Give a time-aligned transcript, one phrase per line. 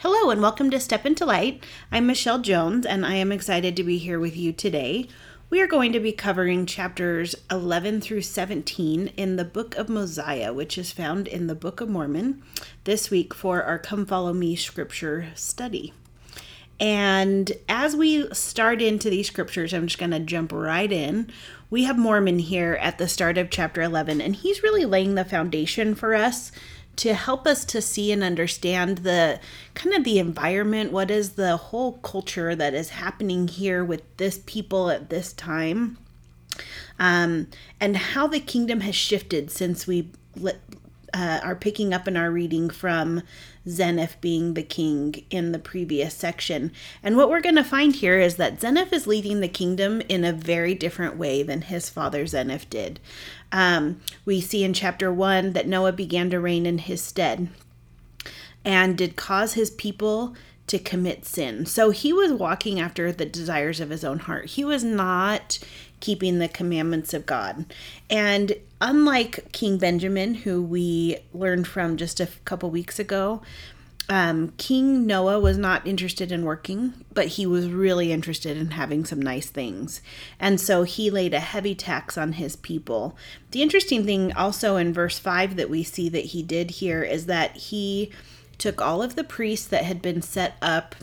[0.00, 1.64] Hello and welcome to Step into Light.
[1.90, 5.08] I'm Michelle Jones and I am excited to be here with you today.
[5.48, 10.52] We are going to be covering chapters 11 through 17 in the book of Mosiah,
[10.52, 12.42] which is found in the Book of Mormon,
[12.84, 15.94] this week for our Come Follow Me scripture study.
[16.78, 21.32] And as we start into these scriptures, I'm just going to jump right in.
[21.70, 25.24] We have Mormon here at the start of chapter 11, and he's really laying the
[25.24, 26.52] foundation for us
[26.96, 29.38] to help us to see and understand the
[29.74, 34.40] kind of the environment what is the whole culture that is happening here with this
[34.46, 35.98] people at this time
[36.98, 37.48] um,
[37.80, 40.10] and how the kingdom has shifted since we
[41.16, 43.22] uh, are picking up in our reading from
[43.66, 46.72] Zeniff being the king in the previous section.
[47.02, 50.24] And what we're going to find here is that Zeniff is leading the kingdom in
[50.24, 53.00] a very different way than his father Zeniff did.
[53.52, 57.48] Um, we see in chapter 1 that Noah began to reign in his stead
[58.64, 60.34] and did cause his people
[60.66, 61.64] to commit sin.
[61.64, 64.46] So he was walking after the desires of his own heart.
[64.46, 65.60] He was not
[66.00, 67.66] keeping the commandments of God.
[68.10, 73.42] And unlike King Benjamin, who we learned from just a couple weeks ago,
[74.08, 79.04] um, King Noah was not interested in working, but he was really interested in having
[79.04, 80.00] some nice things.
[80.38, 83.16] And so he laid a heavy tax on his people.
[83.50, 87.26] The interesting thing also in verse 5 that we see that he did here is
[87.26, 88.12] that he
[88.58, 90.94] took all of the priests that had been set up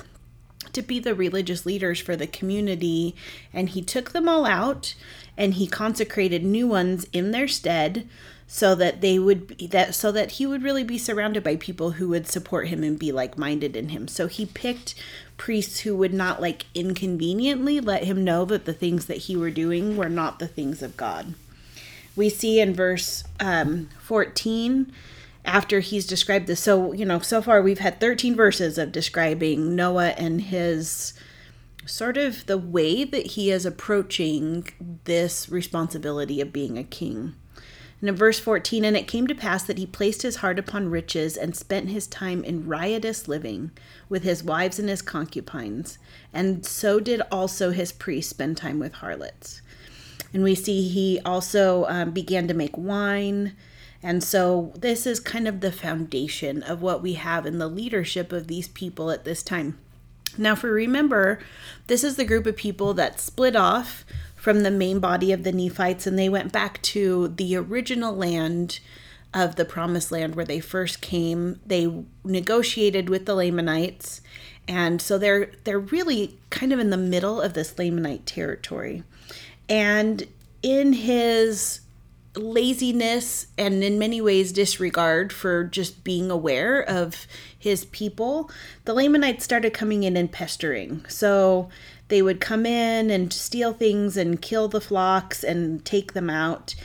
[0.72, 3.16] to be the religious leaders for the community
[3.52, 4.95] and he took them all out
[5.38, 8.08] and he consecrated new ones in their stead
[8.54, 11.94] so that they would be that so that he would really be surrounded by people
[11.94, 14.08] who would support him and be like-minded in him.
[14.08, 14.94] So he picked
[15.38, 19.50] priests who would not like inconveniently let him know that the things that he were
[19.50, 21.34] doing were not the things of god.
[22.16, 24.94] We see in verse um, 14
[25.44, 29.76] after he's described this so you know so far we've had 13 verses of describing
[29.76, 31.16] noah and his
[31.88, 34.70] sort of the way that he is approaching
[35.06, 37.33] this responsibility of being a king
[38.03, 40.89] and in verse 14, and it came to pass that he placed his heart upon
[40.89, 43.71] riches and spent his time in riotous living
[44.09, 45.97] with his wives and his concubines.
[46.33, 49.61] And so did also his priests spend time with harlots.
[50.33, 53.55] And we see he also um, began to make wine.
[54.03, 58.33] And so this is kind of the foundation of what we have in the leadership
[58.33, 59.80] of these people at this time.
[60.37, 61.39] Now, if we remember,
[61.87, 64.03] this is the group of people that split off
[64.43, 68.81] from the main body of the Nephites and they went back to the original land
[69.33, 71.61] of the promised land where they first came.
[71.65, 74.20] They negotiated with the Lamanites
[74.67, 79.03] and so they're they're really kind of in the middle of this Lamanite territory.
[79.70, 80.27] And
[80.61, 81.80] in his
[82.36, 87.27] laziness and in many ways disregard for just being aware of
[87.58, 88.52] his people,
[88.83, 91.05] the Lamanites started coming in and pestering.
[91.08, 91.70] So
[92.08, 96.75] they would come in and steal things and kill the flocks and take them out.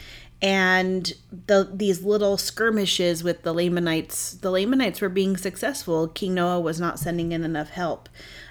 [0.40, 1.12] And
[1.46, 6.06] the these little skirmishes with the Lamanites the Lamanites were being successful.
[6.06, 8.08] King Noah was not sending in enough help.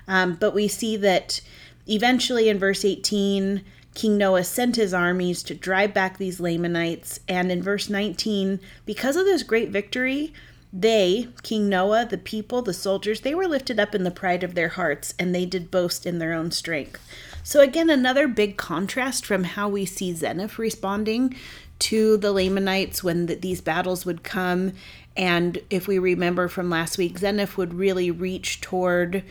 [0.08, 1.40] Um, but we see that
[1.88, 3.64] eventually in verse 18
[3.94, 7.22] King Noah sent his armies to drive back these Lamanites.
[7.30, 10.34] And in verse 19 because of this great victory
[10.74, 14.54] they, King Noah, the people, the soldiers, they were lifted up in the pride of
[14.54, 17.02] their hearts, and they did boast in their own strength.
[17.44, 21.36] So, again, another big contrast from how we see Zeniff responding
[21.80, 24.74] to the Lamanites when the, these battles would come.
[25.16, 29.24] And if we remember from last week, Zeniff would really reach toward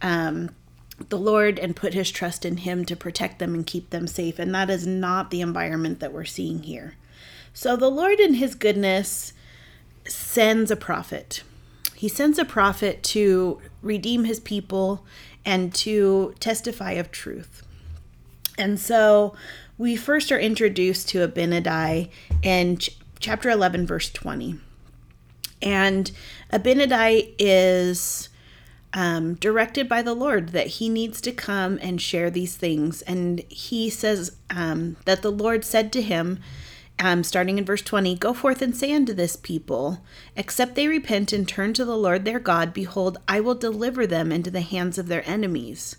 [0.00, 0.50] um,
[1.08, 4.38] the Lord and put his trust in him to protect them and keep them safe.
[4.38, 6.94] And that is not the environment that we're seeing here.
[7.52, 9.32] So, the Lord, in his goodness,
[10.06, 11.42] sends a prophet.
[11.94, 15.04] He sends a prophet to redeem his people
[15.44, 17.62] and to testify of truth.
[18.58, 19.34] And so
[19.78, 22.10] we first are introduced to Abinadi
[22.42, 24.60] in ch- chapter 11, verse 20.
[25.62, 26.10] And
[26.52, 28.28] Abinadi is
[28.92, 33.02] um, directed by the Lord that he needs to come and share these things.
[33.02, 36.38] And he says um, that the Lord said to him,
[36.98, 40.02] um, starting in verse 20 Go forth and say unto this people,
[40.36, 44.30] Except they repent and turn to the Lord their God, behold, I will deliver them
[44.30, 45.96] into the hands of their enemies.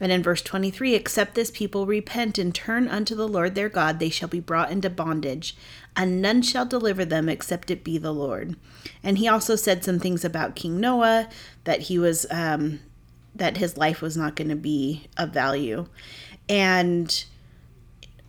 [0.00, 4.00] And in verse 23 Except this people repent and turn unto the Lord their God,
[4.00, 5.56] they shall be brought into bondage,
[5.96, 8.56] and none shall deliver them except it be the Lord.
[9.02, 11.28] And he also said some things about King Noah,
[11.64, 12.26] that he was.
[12.30, 12.80] Um,
[13.34, 15.86] that his life was not going to be of value.
[16.48, 17.24] And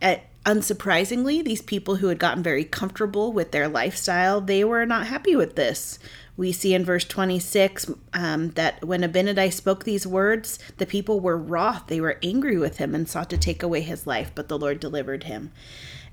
[0.02, 5.08] at, unsurprisingly, these people who had gotten very comfortable with their lifestyle, they were not
[5.08, 5.98] happy with this.
[6.36, 11.36] We see in verse 26 um, that when Abinadi spoke these words, the people were
[11.36, 11.88] wroth.
[11.88, 14.78] They were angry with him and sought to take away his life, but the Lord
[14.78, 15.50] delivered him.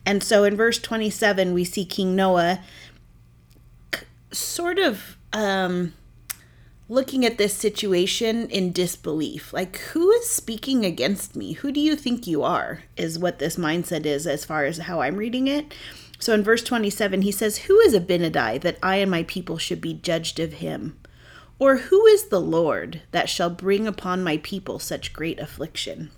[0.05, 2.61] And so in verse 27, we see King Noah
[4.31, 5.93] sort of um,
[6.93, 9.51] looking at this situation in disbelief.
[9.51, 11.53] Like, who is speaking against me?
[11.53, 12.83] Who do you think you are?
[12.95, 15.73] Is what this mindset is as far as how I'm reading it.
[16.19, 19.81] So in verse 27, he says, Who is Abinadi that I and my people should
[19.81, 20.99] be judged of him?
[21.57, 26.11] Or who is the Lord that shall bring upon my people such great affliction?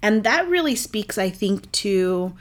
[0.00, 2.34] And that really speaks, I think, to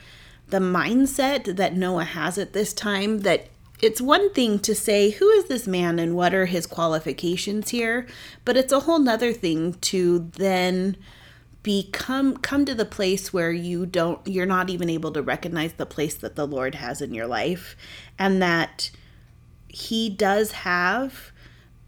[0.50, 3.48] the mindset that Noah has at this time that
[3.84, 8.08] it's one thing to say who is this man and what are his qualifications here
[8.46, 10.96] but it's a whole nother thing to then
[11.64, 15.86] become come to the place where you don't you're not even able to recognize the
[15.86, 17.76] place that the lord has in your life
[18.18, 18.90] and that
[19.68, 21.32] he does have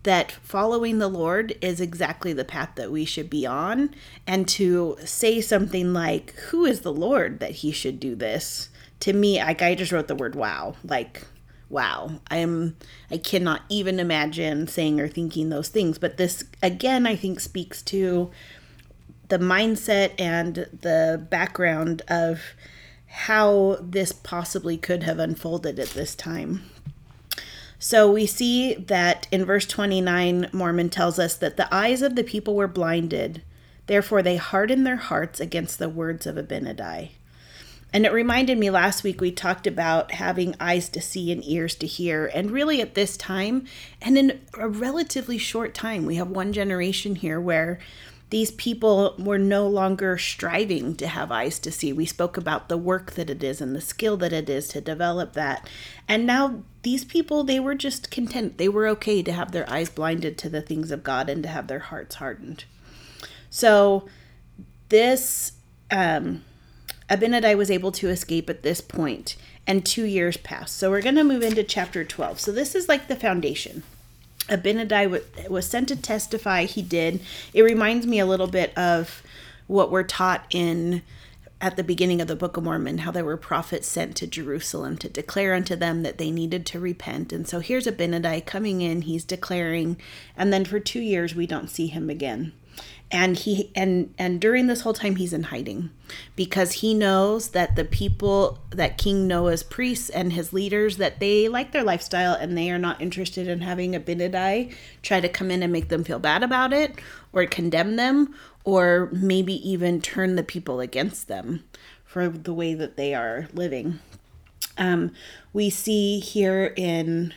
[0.04, 3.94] that following the Lord is exactly the path that we should be on.
[4.28, 8.70] And to say something like, Who is the Lord that he should do this?
[9.00, 10.76] To me, like I just wrote the word wow.
[10.84, 11.24] Like,
[11.70, 12.76] wow i am
[13.10, 15.98] i cannot even imagine saying or thinking those things.
[15.98, 18.32] But this again i think speaks to
[19.30, 22.42] the mindset and the background of
[23.08, 26.62] how this possibly could have unfolded at this time.
[27.80, 32.24] So we see that in verse 29 mormon tells us that the eyes of the
[32.24, 33.42] people were blinded.
[33.88, 37.12] Therefore they hardened their hearts against the words of abinadi
[37.96, 41.76] and it reminded me last week we talked about having eyes to see and ears
[41.76, 42.26] to hear.
[42.26, 43.68] And really, at this time,
[44.02, 47.80] and in a relatively short time, we have one generation here where
[48.32, 51.94] these people were no longer striving to have eyes to see.
[51.94, 54.82] We spoke about the work that it is and the skill that it is to
[54.82, 55.66] develop that.
[56.06, 58.58] And now these people, they were just content.
[58.58, 61.50] They were okay to have their eyes blinded to the things of God and to
[61.50, 62.66] have their hearts hardened.
[63.50, 64.10] So,
[64.90, 65.54] this.
[65.90, 66.44] Um,
[67.10, 69.36] Abinadi was able to escape at this point,
[69.68, 70.76] and two years passed.
[70.78, 72.40] So we're going to move into chapter 12.
[72.40, 73.84] So this is like the foundation.
[74.48, 76.66] Abinadi was sent to testify.
[76.66, 77.22] He did.
[77.54, 79.24] It reminds me a little bit of
[79.68, 81.02] what we're taught in
[81.62, 84.98] at the beginning of the Book of Mormon, how there were prophets sent to Jerusalem
[84.98, 87.32] to declare unto them that they needed to repent.
[87.32, 89.98] And so here's Abinadi coming in, he's declaring,
[90.36, 92.52] and then for two years we don't see him again
[93.16, 95.90] and he and and during this whole time he's in hiding
[96.36, 101.48] because he knows that the people that king noah's priests and his leaders that they
[101.48, 105.64] like their lifestyle and they are not interested in having abinadi try to come in
[105.64, 107.00] and make them feel bad about it
[107.32, 108.36] or condemn them
[108.66, 111.64] or maybe even turn the people against them
[112.04, 114.00] for the way that they are living.
[114.78, 115.12] Um,
[115.54, 117.34] we see here in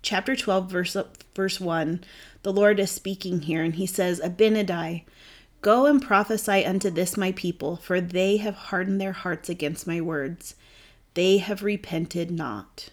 [0.00, 0.96] chapter 12 verse
[1.34, 2.04] verse 1
[2.44, 5.04] the Lord is speaking here, and he says, Abinadi,
[5.62, 10.00] go and prophesy unto this my people, for they have hardened their hearts against my
[10.00, 10.54] words.
[11.14, 12.90] They have repented not.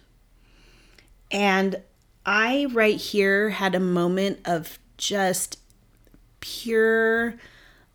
[1.30, 1.82] And
[2.26, 5.60] I, right here, had a moment of just
[6.40, 7.36] pure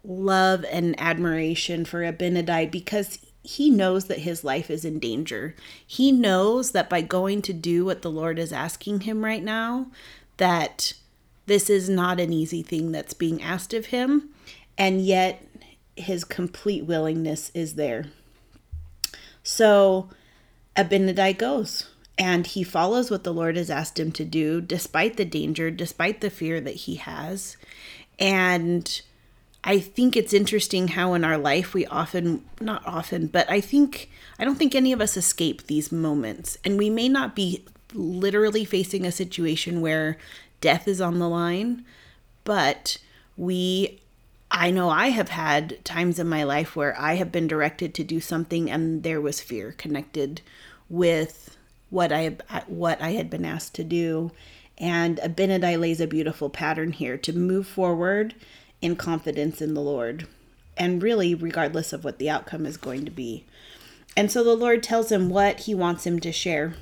[0.05, 5.55] love and admiration for Abinadi because he knows that his life is in danger.
[5.87, 9.87] He knows that by going to do what the Lord is asking him right now,
[10.37, 10.93] that
[11.46, 14.30] this is not an easy thing that's being asked of him,
[14.76, 15.47] and yet
[15.97, 18.06] his complete willingness is there.
[19.42, 20.11] So
[20.76, 25.25] Abinadi goes and he follows what the Lord has asked him to do, despite the
[25.25, 27.56] danger, despite the fear that he has.
[28.18, 29.00] And
[29.62, 34.11] I think it's interesting how in our life we often, not often, but I think,
[34.38, 36.56] I don't think any of us escape these moments.
[36.64, 40.18] And we may not be literally facing a situation where
[40.66, 41.85] death is on the line,
[42.42, 42.99] but
[43.37, 44.00] we
[44.50, 48.02] I know I have had times in my life where I have been directed to
[48.02, 50.40] do something and there was fear connected
[50.90, 51.56] with
[51.88, 54.32] what I uh, what I had been asked to do.
[54.76, 58.35] And Abinadi lays a beautiful pattern here to move forward
[58.82, 60.26] in confidence in the Lord,
[60.76, 63.44] and really regardless of what the outcome is going to be.
[64.16, 66.75] And so the Lord tells him what he wants him to share.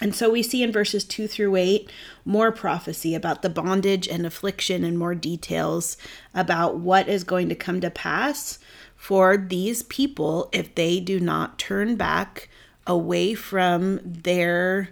[0.00, 1.90] And so we see in verses 2 through 8
[2.24, 5.96] more prophecy about the bondage and affliction and more details
[6.34, 8.58] about what is going to come to pass
[8.96, 12.48] for these people if they do not turn back
[12.86, 14.90] away from their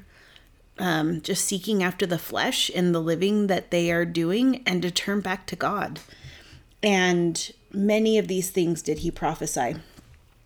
[0.78, 4.90] um, just seeking after the flesh in the living that they are doing and to
[4.90, 6.00] turn back to God.
[6.82, 9.76] And many of these things did he prophesy.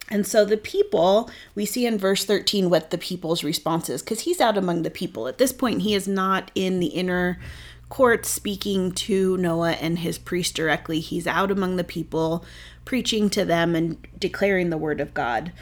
[0.08, 4.20] And so the people, we see in verse 13 what the people's response is, because
[4.20, 5.26] he's out among the people.
[5.26, 7.40] At this point, he is not in the inner
[7.88, 11.00] court speaking to Noah and his priest directly.
[11.00, 12.44] He's out among the people,
[12.84, 15.52] preaching to them and declaring the word of God.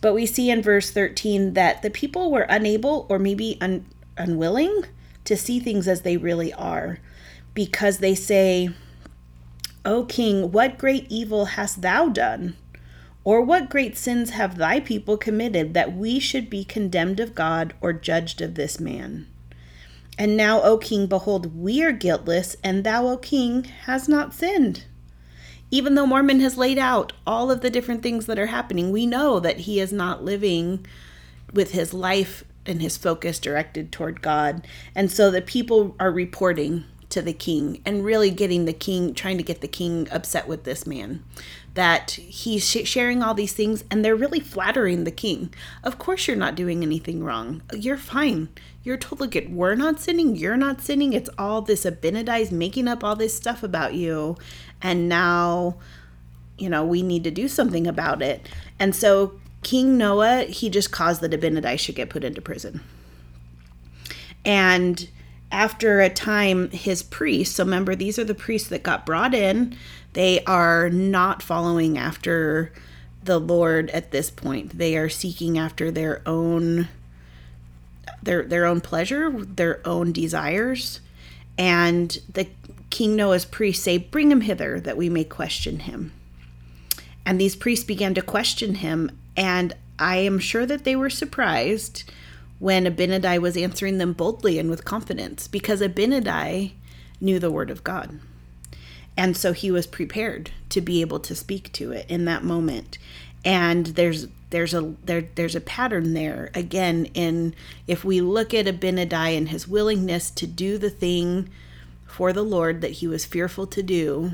[0.00, 3.86] But we see in verse 13 that the people were unable or maybe un-
[4.16, 4.84] unwilling
[5.24, 7.00] to see things as they really are
[7.52, 8.70] because they say,
[9.84, 12.56] O king, what great evil hast thou done?
[13.28, 17.74] Or what great sins have thy people committed that we should be condemned of God
[17.82, 19.26] or judged of this man?
[20.16, 24.84] And now, O king, behold, we are guiltless, and thou, O king, hast not sinned.
[25.70, 29.04] Even though Mormon has laid out all of the different things that are happening, we
[29.04, 30.86] know that he is not living
[31.52, 34.66] with his life and his focus directed toward God.
[34.94, 39.38] And so the people are reporting to the king and really getting the king, trying
[39.38, 41.24] to get the king upset with this man.
[41.74, 45.54] That he's sharing all these things and they're really flattering the king.
[45.84, 47.62] Of course, you're not doing anything wrong.
[47.72, 48.48] You're fine.
[48.82, 49.54] You're totally good.
[49.54, 50.34] We're not sinning.
[50.34, 51.12] You're not sinning.
[51.12, 54.36] It's all this Abinadi's making up all this stuff about you.
[54.82, 55.76] And now,
[56.56, 58.48] you know, we need to do something about it.
[58.78, 62.80] And so King Noah, he just caused that Abinadi should get put into prison.
[64.44, 65.08] And
[65.50, 69.76] after a time, his priests, so remember, these are the priests that got brought in,
[70.12, 72.72] they are not following after
[73.22, 74.78] the Lord at this point.
[74.78, 76.88] They are seeking after their own
[78.22, 81.00] their their own pleasure, their own desires.
[81.56, 82.48] And the
[82.90, 86.12] King Noah's priests say, Bring him hither that we may question him.
[87.26, 92.10] And these priests began to question him, and I am sure that they were surprised
[92.58, 96.72] when Abinadi was answering them boldly and with confidence because Abinadi
[97.20, 98.20] knew the word of God.
[99.16, 102.98] And so he was prepared to be able to speak to it in that moment.
[103.44, 107.54] And there's there's a there there's a pattern there again in
[107.86, 111.48] if we look at Abinadi and his willingness to do the thing
[112.06, 114.32] for the Lord that he was fearful to do,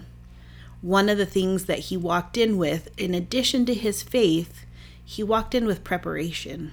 [0.80, 4.64] one of the things that he walked in with, in addition to his faith,
[5.04, 6.72] he walked in with preparation.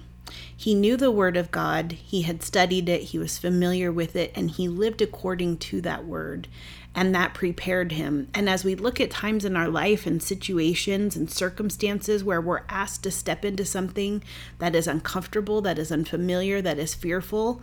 [0.61, 4.31] He knew the Word of God, he had studied it, he was familiar with it,
[4.35, 6.47] and he lived according to that Word.
[6.93, 8.27] And that prepared him.
[8.35, 12.61] And as we look at times in our life and situations and circumstances where we're
[12.69, 14.23] asked to step into something
[14.59, 17.59] that is uncomfortable, that is unfamiliar, that is fearful,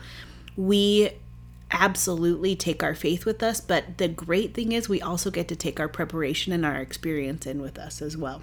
[0.57, 1.11] we
[1.71, 3.61] absolutely take our faith with us.
[3.61, 7.47] But the great thing is, we also get to take our preparation and our experience
[7.47, 8.43] in with us as well.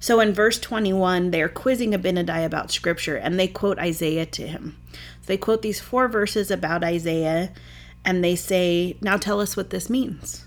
[0.00, 4.76] So in verse 21, they're quizzing Abinadi about scripture and they quote Isaiah to him.
[4.92, 7.52] So they quote these four verses about Isaiah
[8.04, 10.44] and they say, Now tell us what this means.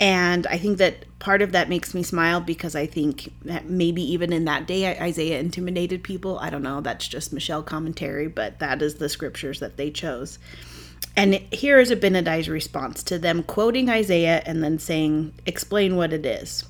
[0.00, 4.02] And I think that part of that makes me smile because I think that maybe
[4.12, 6.38] even in that day, Isaiah intimidated people.
[6.38, 10.38] I don't know, that's just Michelle commentary, but that is the scriptures that they chose.
[11.16, 16.24] And here is Abinadi's response to them quoting Isaiah and then saying, Explain what it
[16.24, 16.64] is.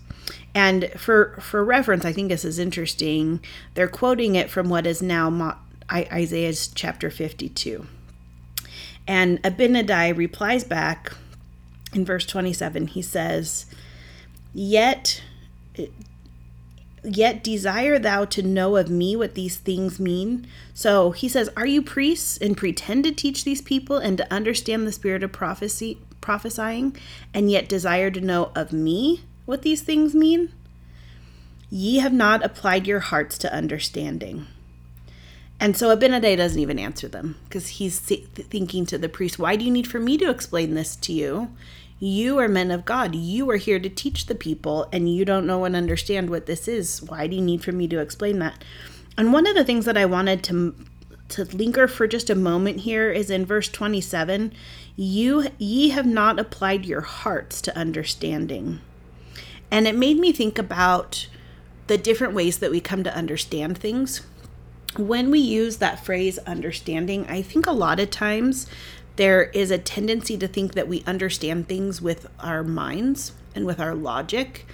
[0.55, 3.41] And for for reference, I think this is interesting.
[3.75, 5.59] They're quoting it from what is now
[5.91, 7.87] Isaiah's chapter 52.
[9.07, 11.13] And Abinadi replies back
[11.95, 12.89] in verse 27.
[12.89, 13.67] He says,
[14.53, 15.23] "Yet
[17.05, 21.67] yet desire thou to know of me what these things mean." So he says, "Are
[21.67, 25.99] you priests and pretend to teach these people and to understand the spirit of prophecy
[26.21, 26.97] prophesying
[27.33, 30.53] and yet desire to know of me what these things mean?
[31.71, 34.47] Ye have not applied your hearts to understanding.
[35.59, 39.65] And so Abinadi doesn't even answer them because he's thinking to the priest, Why do
[39.65, 41.49] you need for me to explain this to you?
[41.99, 43.15] You are men of God.
[43.15, 46.69] You are here to teach the people, and you don't know and understand what this
[46.69, 47.01] is.
[47.01, 48.63] Why do you need for me to explain that?
[49.17, 50.75] And one of the things that I wanted to
[51.31, 54.51] to linger for just a moment here is in verse 27
[54.97, 58.81] you ye have not applied your hearts to understanding
[59.71, 61.29] and it made me think about
[61.87, 64.23] the different ways that we come to understand things.
[64.97, 68.67] When we use that phrase understanding, I think a lot of times
[69.17, 73.81] there is a tendency to think that we understand things with our minds and with
[73.81, 74.67] our logic,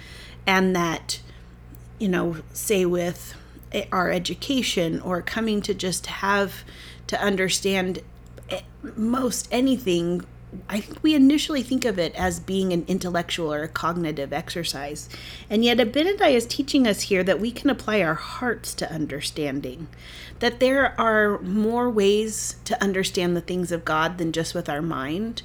[0.45, 1.19] and that,
[1.97, 3.35] you know, say with
[3.91, 6.63] our education or coming to just have
[7.07, 7.99] to understand
[8.49, 8.61] eh,
[8.95, 10.23] most anything
[10.69, 15.09] I think we initially think of it as being an intellectual or a cognitive exercise.
[15.49, 19.87] And yet, Abinadi is teaching us here that we can apply our hearts to understanding,
[20.39, 24.81] that there are more ways to understand the things of God than just with our
[24.81, 25.41] mind,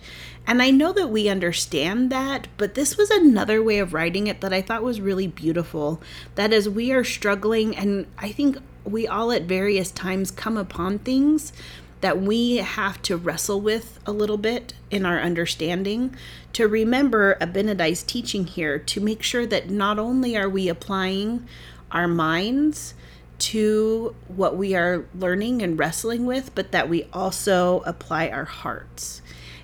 [0.47, 4.41] And I know that we understand that, but this was another way of writing it
[4.41, 6.03] that I thought was really beautiful.
[6.35, 10.99] That as we are struggling, and I think we all at various times come upon
[10.99, 11.53] things
[12.01, 16.15] that we have to wrestle with a little bit in our understanding
[16.53, 21.47] to remember Abinadi's teaching here to make sure that not only are we applying
[21.91, 22.95] our minds
[23.39, 29.23] to what we are learning and wrestling with, but that we also apply our hearts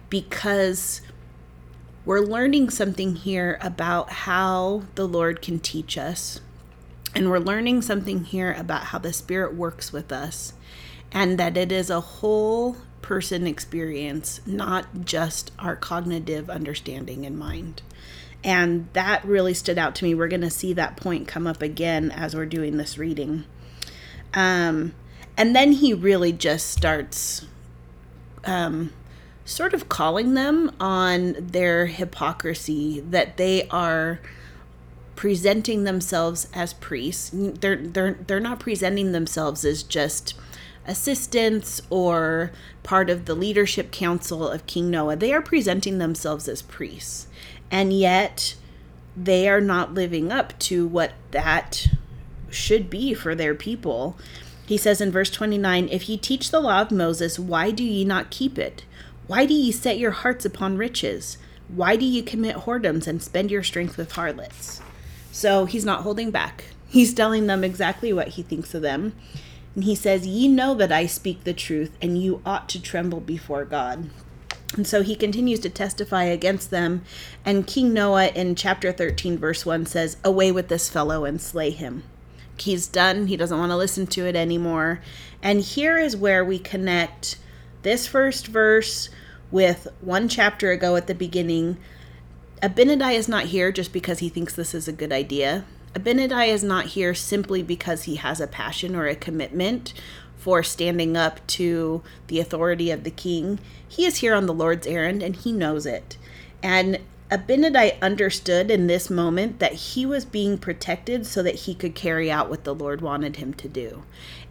[0.08, 1.02] because
[2.04, 6.40] we're learning something here about how the Lord can teach us.
[7.14, 10.52] And we're learning something here about how the Spirit works with us
[11.12, 17.82] and that it is a whole person experience, not just our cognitive understanding and mind.
[18.42, 20.14] And that really stood out to me.
[20.14, 23.44] We're going to see that point come up again as we're doing this reading.
[24.34, 24.94] Um,
[25.36, 27.46] and then he really just starts
[28.44, 28.92] um,
[29.44, 34.20] sort of calling them on their hypocrisy that they are
[35.14, 37.30] presenting themselves as priests.
[37.32, 40.34] They're they're they're not presenting themselves as just
[40.86, 42.52] assistants or
[42.82, 45.16] part of the leadership council of King Noah.
[45.16, 47.26] They are presenting themselves as priests.
[47.70, 48.56] And yet
[49.16, 51.88] they are not living up to what that
[52.50, 54.16] should be for their people.
[54.66, 58.04] He says in verse 29 If ye teach the law of Moses, why do ye
[58.04, 58.84] not keep it?
[59.26, 61.38] Why do ye set your hearts upon riches?
[61.68, 64.80] Why do ye commit whoredoms and spend your strength with harlots?
[65.32, 66.64] So he's not holding back.
[66.88, 69.12] He's telling them exactly what he thinks of them.
[69.76, 73.21] And he says, Ye know that I speak the truth, and you ought to tremble
[73.21, 74.09] before God.
[74.75, 77.02] And so he continues to testify against them.
[77.45, 81.71] And King Noah in chapter 13, verse 1 says, Away with this fellow and slay
[81.71, 82.04] him.
[82.59, 83.26] He's done.
[83.26, 85.02] He doesn't want to listen to it anymore.
[85.42, 87.38] And here is where we connect
[87.83, 89.11] this first verse
[89.50, 91.76] with one chapter ago at the beginning.
[92.62, 95.66] Abinadi is not here just because he thinks this is a good idea.
[95.96, 99.94] Abinadi is not here simply because he has a passion or a commitment
[100.36, 103.58] for standing up to the authority of the king.
[103.88, 106.18] He is here on the Lord's errand and he knows it.
[106.62, 107.00] And
[107.30, 112.30] Abinadi understood in this moment that he was being protected so that he could carry
[112.30, 114.02] out what the Lord wanted him to do.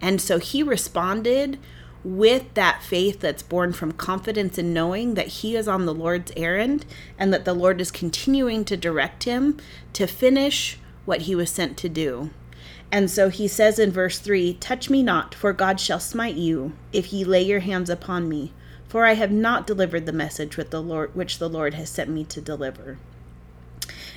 [0.02, 1.60] And so he responded
[2.04, 6.32] with that faith that's born from confidence in knowing that he is on the Lord's
[6.36, 6.86] errand
[7.20, 9.58] and that the Lord is continuing to direct him
[9.94, 12.32] to finish what he was sent to do.
[12.92, 16.74] And so he says in verse 3 Touch me not, for God shall smite you,
[16.94, 18.54] if ye lay your hands upon me,
[18.88, 22.10] for I have not delivered the message with the Lord, which the Lord has sent
[22.10, 22.98] me to deliver.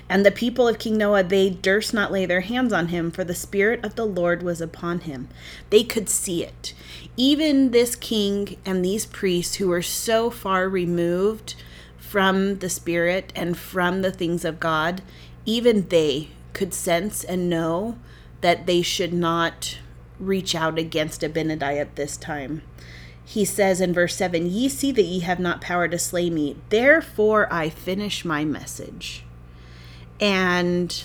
[0.09, 3.24] And the people of King Noah, they durst not lay their hands on him, for
[3.24, 5.29] the Spirit of the Lord was upon him.
[5.68, 6.72] They could see it.
[7.16, 11.55] Even this king and these priests who were so far removed
[11.98, 15.03] from the Spirit and from the things of God,
[15.44, 17.97] even they could sense and know
[18.40, 19.79] that they should not
[20.18, 22.62] reach out against Abinadi at this time.
[23.25, 26.57] He says in verse 7 Ye see that ye have not power to slay me,
[26.71, 29.23] therefore I finish my message.
[30.18, 31.05] And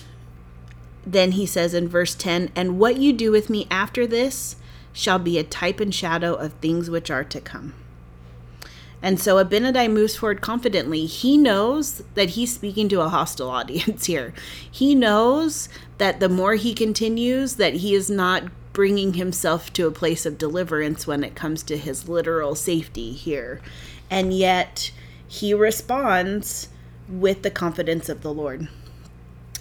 [1.06, 4.56] then he says in verse 10 And what you do with me after this
[4.92, 7.74] shall be a type and shadow of things which are to come.
[9.04, 11.04] And so Abinadi moves forward confidently.
[11.04, 14.32] He knows that he's speaking to a hostile audience here.
[14.68, 19.92] He knows that the more he continues, that he is not bringing himself to a
[19.92, 23.60] place of deliverance when it comes to his literal safety here.
[24.08, 24.90] And yet
[25.28, 26.70] he responds
[27.06, 28.68] with the confidence of the Lord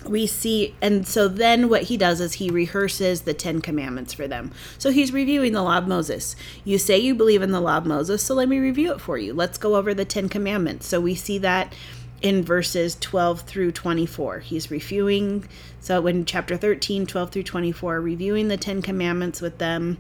[0.07, 4.27] we see and so then what he does is he rehearses the 10 commandments for
[4.27, 4.51] them.
[4.77, 6.35] So he's reviewing the law of moses.
[6.63, 9.17] You say you believe in the law of moses so let me review it for
[9.17, 9.33] you.
[9.33, 10.87] Let's go over the 10 commandments.
[10.87, 11.73] So we see that
[12.21, 15.45] in verses 12 through 24 he's reviewing
[15.81, 19.97] so in chapter 13 12 through 24 reviewing the 10 commandments with them.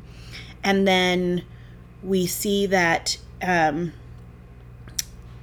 [0.63, 1.43] And then
[2.01, 3.93] we see that um,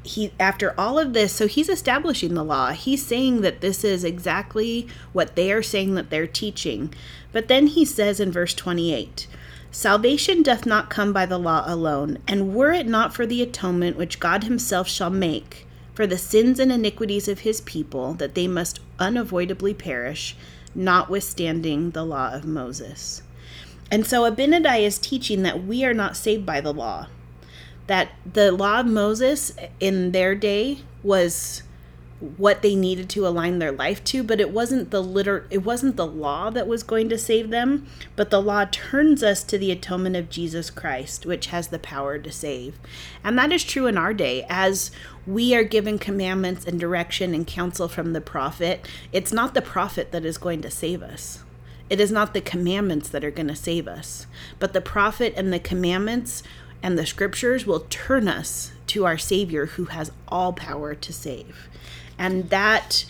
[0.03, 2.71] he after all of this so he's establishing the law.
[2.73, 6.95] He's saying that this is exactly what they are saying that they're teaching.
[7.33, 9.27] But then he says in verse 28
[9.73, 13.97] salvation doth not come by the law alone and were it not for the atonement
[13.97, 18.49] which god himself shall make for the sins and iniquities of his people that they
[18.49, 20.35] must unavoidably perish
[20.75, 23.23] notwithstanding the law of moses.
[23.93, 27.07] And so abinadi is teaching that we are not saved by the law
[27.87, 31.63] that the law of Moses in their day was
[32.21, 35.97] what they needed to align their life to but it wasn't the liter it wasn't
[35.97, 39.71] the law that was going to save them but the law turns us to the
[39.71, 42.79] atonement of Jesus Christ which has the power to save.
[43.25, 44.45] And that is true in our day.
[44.51, 44.91] As
[45.27, 50.13] we are given commandments and direction and counsel from the prophet it's not the prophet
[50.13, 51.43] that is going to save us.
[51.89, 54.27] It is not the commandments that are going to save us
[54.59, 56.43] but the prophet and the commandments
[56.83, 61.69] and the scriptures will turn us to our savior who has all power to save
[62.19, 63.07] and that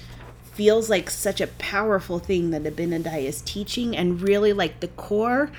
[0.52, 5.50] feels like such a powerful thing that Abinadi is teaching and really like the core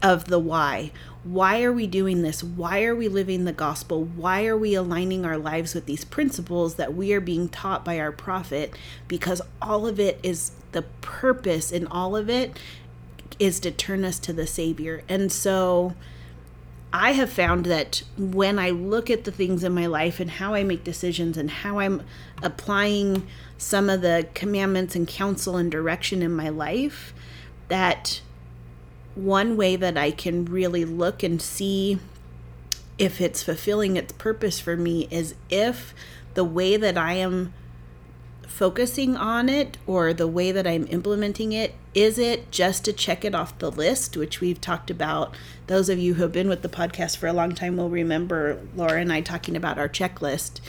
[0.00, 0.92] of the why.
[1.24, 2.44] Why are we doing this?
[2.44, 4.04] Why are we living the gospel?
[4.04, 7.98] Why are we aligning our lives with these principles that we are being taught by
[7.98, 8.74] our prophet?
[9.08, 12.58] Because all of it is the purpose in all of it
[13.38, 15.02] is to turn us to the Savior.
[15.08, 15.94] And so
[16.96, 20.54] I have found that when I look at the things in my life and how
[20.54, 22.04] I make decisions and how I'm
[22.40, 23.26] applying
[23.58, 27.12] some of the commandments and counsel and direction in my life,
[27.66, 28.20] that
[29.16, 31.98] one way that I can really look and see
[32.96, 35.96] if it's fulfilling its purpose for me is if
[36.34, 37.52] the way that I am
[38.48, 41.74] focusing on it or the way that I'm implementing it?
[41.94, 45.34] Is it just to check it off the list, which we've talked about?
[45.66, 48.60] Those of you who have been with the podcast for a long time will remember
[48.74, 50.60] Laura and I talking about our checklist.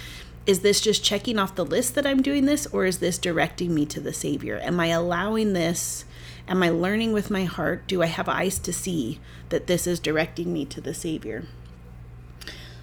[0.45, 3.73] Is this just checking off the list that I'm doing this, or is this directing
[3.73, 4.59] me to the Savior?
[4.59, 6.05] Am I allowing this?
[6.47, 7.87] Am I learning with my heart?
[7.87, 11.45] Do I have eyes to see that this is directing me to the Savior?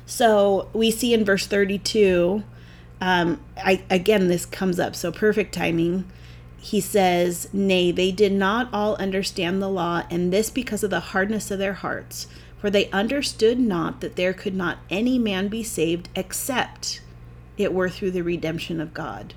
[0.06, 2.42] So we see in verse 32
[3.02, 6.04] um, I again this comes up so perfect timing.
[6.58, 11.00] He says, "Nay, they did not all understand the law, and this because of the
[11.00, 12.28] hardness of their hearts,
[12.60, 17.00] for they understood not that there could not any man be saved except
[17.58, 19.34] it were through the redemption of God."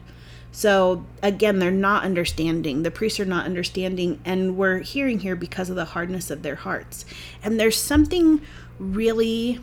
[0.51, 2.83] So again, they're not understanding.
[2.83, 6.55] The priests are not understanding, and we're hearing here because of the hardness of their
[6.55, 7.03] hearts.
[7.43, 8.41] And there's something
[8.77, 9.59] really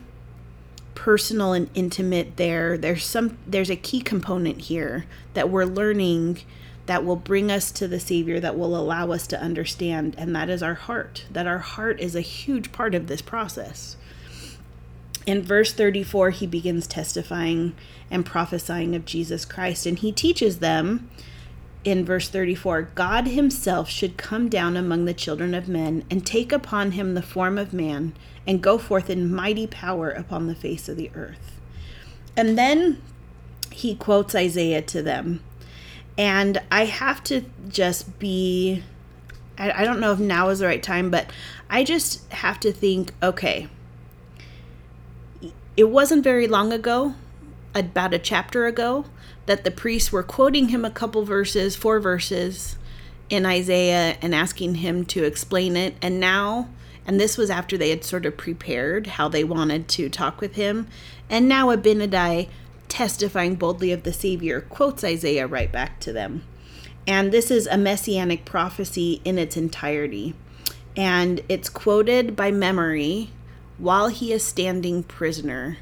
[1.03, 6.39] personal and intimate there there's some there's a key component here that we're learning
[6.85, 10.49] that will bring us to the savior that will allow us to understand and that
[10.49, 13.97] is our heart that our heart is a huge part of this process.
[15.25, 17.75] In verse 34 he begins testifying
[18.09, 21.09] and prophesying of Jesus Christ and he teaches them
[21.83, 26.53] in verse 34 God himself should come down among the children of men and take
[26.53, 28.13] upon him the form of man
[28.45, 31.59] and go forth in mighty power upon the face of the earth.
[32.35, 33.01] And then
[33.71, 35.41] he quotes Isaiah to them.
[36.17, 38.83] And I have to just be,
[39.57, 41.31] I, I don't know if now is the right time, but
[41.69, 43.67] I just have to think okay,
[45.75, 47.15] it wasn't very long ago,
[47.73, 49.05] about a chapter ago,
[49.47, 52.77] that the priests were quoting him a couple verses, four verses
[53.29, 55.95] in Isaiah, and asking him to explain it.
[56.01, 56.69] And now
[57.05, 60.55] and this was after they had sort of prepared how they wanted to talk with
[60.55, 60.87] him.
[61.29, 62.49] And now Abinadi,
[62.87, 66.43] testifying boldly of the Savior, quotes Isaiah right back to them.
[67.05, 70.33] And this is a messianic prophecy in its entirety.
[70.95, 73.31] And it's quoted by memory
[73.77, 75.77] while he is standing prisoner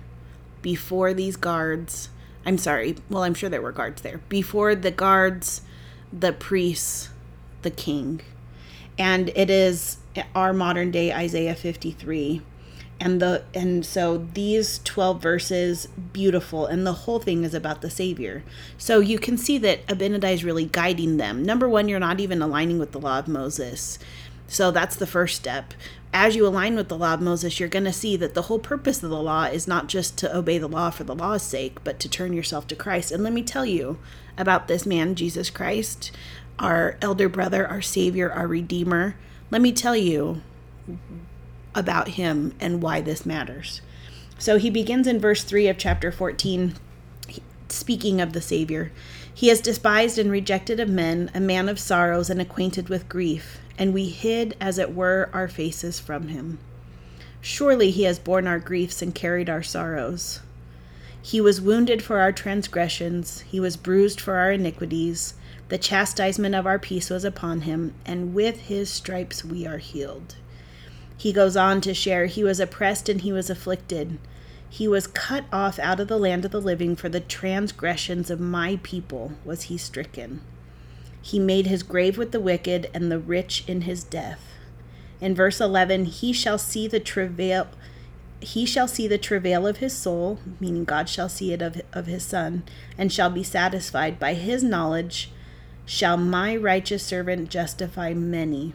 [0.62, 2.10] before these guards.
[2.46, 4.20] I'm sorry, well, I'm sure there were guards there.
[4.30, 5.62] Before the guards,
[6.12, 7.10] the priests,
[7.62, 8.22] the king.
[8.98, 9.98] And it is
[10.36, 12.42] our modern day Isaiah 53
[13.02, 16.68] and the and so these 12 verses beautiful.
[16.68, 18.44] And the whole thing is about the savior.
[18.78, 21.44] So you can see that abinadi is really guiding them.
[21.44, 23.98] Number one you're not even aligning with the law of moses.
[24.48, 25.74] So that's the first step.
[26.14, 28.60] As you align with the law of moses you're going to see that the whole
[28.60, 31.84] purpose of the law is not just to obey the law for the law's sake
[31.84, 33.12] but to turn yourself to christ.
[33.12, 33.98] And let me tell you
[34.38, 36.12] about this man jesus christ
[36.60, 39.16] our elder brother our savior our redeemer
[39.52, 40.42] let me tell you
[41.76, 43.82] about him and why this matters.
[44.40, 46.74] So he begins in verse 3 of chapter 14,
[47.70, 48.92] speaking of the Savior.
[49.34, 53.60] He is despised and rejected of men, a man of sorrows and acquainted with grief,
[53.78, 56.60] and we hid, as it were, our faces from him.
[57.42, 60.42] Surely he has borne our griefs and carried our sorrows.
[61.22, 65.36] He was wounded for our transgressions, he was bruised for our iniquities.
[65.72, 70.36] The chastisement of our peace was upon him, and with his stripes we are healed.
[71.16, 74.20] He goes on to share He was oppressed and he was afflicted.
[74.70, 78.42] He was cut off out of the land of the living, for the transgressions of
[78.42, 80.42] my people was he stricken.
[81.22, 84.44] He made his grave with the wicked and the rich in his death.
[85.22, 87.70] In verse 11, he shall see the travail
[88.42, 92.08] he shall see the travail of his soul, meaning God shall see it of, of
[92.08, 92.64] his son,
[92.98, 94.20] and shall be satisfied.
[94.20, 95.32] By his knowledge
[95.92, 98.72] shall my righteous servant justify many,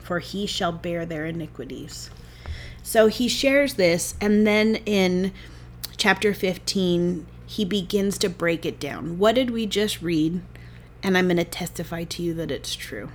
[0.00, 2.10] for he shall bear their iniquities.
[2.82, 5.32] So he shares this, and then in
[5.96, 9.20] chapter 15, he begins to break it down.
[9.20, 10.42] What did we just read?
[11.00, 13.10] And I'm going to testify to you that it's true.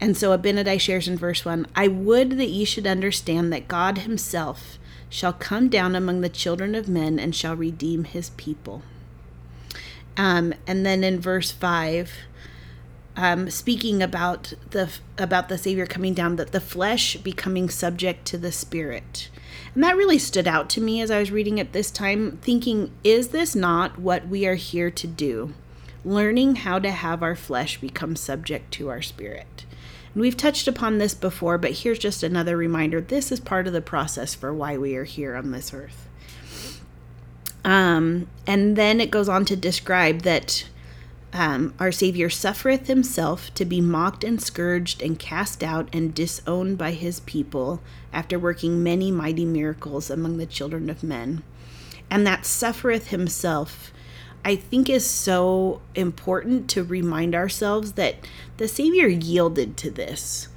[0.00, 3.98] And so Abinadi shares in verse 1 I would that ye should understand that God
[3.98, 4.76] himself
[5.08, 8.82] shall come down among the children of men and shall redeem his people.
[10.18, 12.12] Um, and then in verse 5,
[13.16, 18.38] um, speaking about the about the Savior coming down, that the flesh becoming subject to
[18.38, 19.30] the Spirit,
[19.74, 22.90] and that really stood out to me as I was reading it this time, thinking,
[23.04, 25.54] is this not what we are here to do?
[26.04, 29.64] Learning how to have our flesh become subject to our spirit.
[30.14, 33.72] And we've touched upon this before, but here's just another reminder this is part of
[33.72, 36.07] the process for why we are here on this earth.
[37.64, 40.66] Um, and then it goes on to describe that
[41.32, 46.78] um, our Savior suffereth himself to be mocked and scourged and cast out and disowned
[46.78, 51.42] by his people after working many mighty miracles among the children of men.
[52.10, 53.92] And that suffereth himself
[54.44, 58.16] I think is so important to remind ourselves that
[58.56, 60.48] the Savior yielded to this.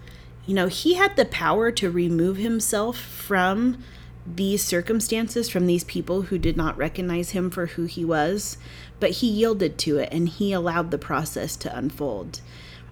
[0.45, 3.83] You know, he had the power to remove himself from
[4.25, 8.57] these circumstances, from these people who did not recognize him for who he was,
[8.99, 12.41] but he yielded to it and he allowed the process to unfold.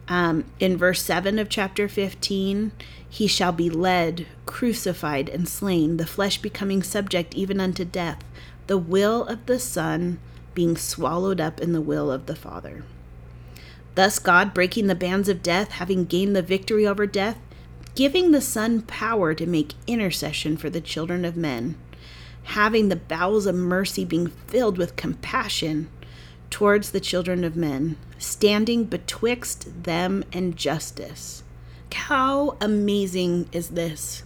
[0.08, 2.72] Um, in verse 7 of chapter 15,
[3.08, 8.24] he shall be led, crucified, and slain, the flesh becoming subject even unto death,
[8.66, 10.20] the will of the Son
[10.56, 12.84] being swallowed up in the will of the Father.
[13.96, 17.38] Thus, God, breaking the bands of death, having gained the victory over death,
[18.00, 21.78] giving the Son power to make intercession for the children of men,
[22.44, 25.90] having the bowels of mercy being filled with compassion
[26.50, 31.44] towards the children of men, standing betwixt them and justice.
[31.94, 34.24] How amazing is this?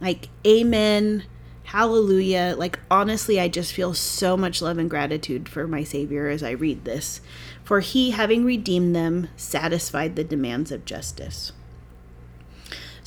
[0.00, 1.24] Like, amen
[1.64, 2.54] Hallelujah.
[2.56, 6.52] Like, honestly, I just feel so much love and gratitude for my Savior as I
[6.52, 7.20] read this.
[7.62, 11.52] For he, having redeemed them, satisfied the demands of justice.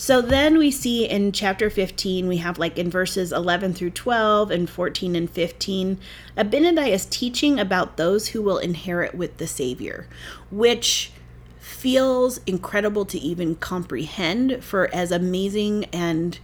[0.02, 4.50] So then we see in chapter 15, we have like in verses 11 through 12
[4.50, 6.00] and 14 and 15,
[6.36, 10.08] Abinadi is teaching about those who will inherit with the Savior,
[10.50, 11.12] which
[11.60, 16.40] feels incredible to even comprehend for as amazing and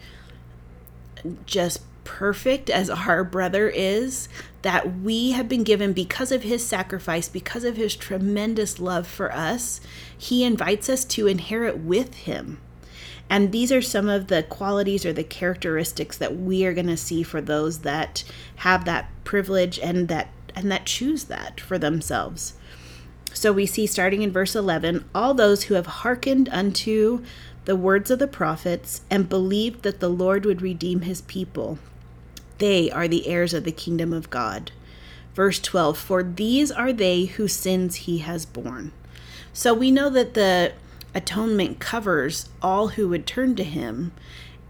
[1.48, 4.30] just perfect as our brother is,
[4.62, 9.34] that we have been given because of his sacrifice, because of his tremendous love for
[9.34, 9.82] us,
[10.16, 12.60] he invites us to inherit with him.
[13.30, 16.98] And these are some of the qualities or the characteristics that we are going to
[16.98, 18.24] see for those that
[18.58, 22.54] have that privilege and that and that choose that for themselves.
[23.34, 27.24] So we see starting in verse 11, all those who have hearkened unto
[27.66, 31.78] the words of the prophets and believed that the Lord would redeem his people
[32.58, 34.72] they are the heirs of the kingdom of God.
[35.34, 38.92] Verse 12 For these are they whose sins he has borne.
[39.54, 40.74] So we know that the
[41.14, 44.12] atonement covers all who would turn to him.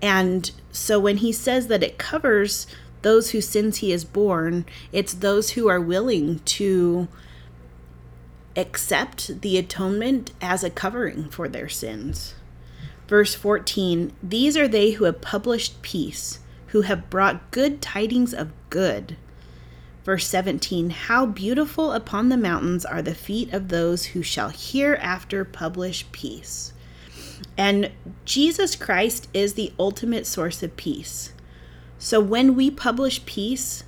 [0.01, 2.67] And so when he says that it covers
[3.01, 7.07] those whose sins he has borne, it's those who are willing to
[8.55, 12.35] accept the atonement as a covering for their sins.
[13.07, 18.51] Verse 14 These are they who have published peace who have brought good tidings of
[18.69, 19.15] good.
[20.07, 25.43] Verse 17 How beautiful upon the mountains are the feet of those who shall hereafter
[25.43, 26.71] publish peace.
[27.57, 27.91] And
[28.23, 31.33] Jesus Christ is the ultimate source of peace.
[31.99, 33.83] So when we publish peace,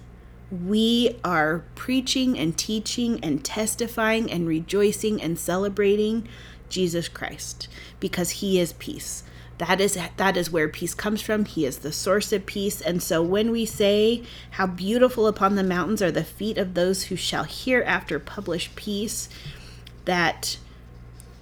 [0.51, 6.27] we are preaching and teaching and testifying and rejoicing and celebrating
[6.67, 7.69] Jesus Christ
[8.01, 9.23] because he is peace
[9.59, 11.43] that is that is where peace comes from.
[11.43, 12.79] He is the source of peace.
[12.79, 17.03] And so when we say how beautiful upon the mountains are the feet of those
[17.03, 19.27] who shall hereafter publish peace
[20.05, 20.57] that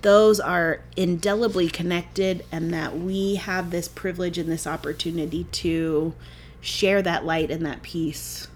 [0.02, 6.14] those are indelibly connected and that we have this privilege and this opportunity to
[6.60, 8.48] share that light and that peace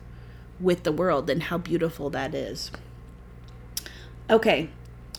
[0.60, 2.72] with the world and how beautiful that is.
[4.28, 4.70] Okay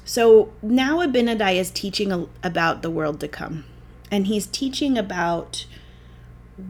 [0.05, 3.65] so now abinadi is teaching about the world to come
[4.13, 5.65] and he's teaching about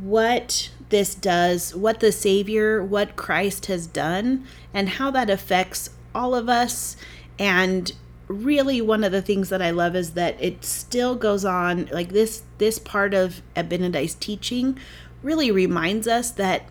[0.01, 6.37] what this does, what the Savior, what Christ has done, and how that affects all
[6.37, 6.97] of us.
[7.41, 7.93] And
[8.29, 12.11] really, one of the things that I love is that it still goes on, like
[12.11, 14.79] this this part of Abinadi's teaching
[15.21, 16.63] really reminds us that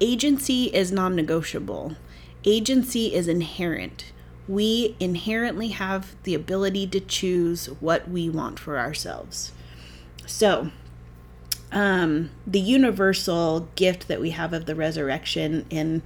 [0.00, 1.96] agency is non negotiable,
[2.44, 4.12] agency is inherent.
[4.46, 9.50] We inherently have the ability to choose what we want for ourselves.
[10.26, 10.70] So,
[11.72, 16.02] um, the universal gift that we have of the resurrection in